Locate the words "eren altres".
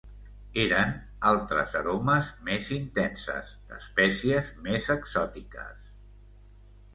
0.61-1.75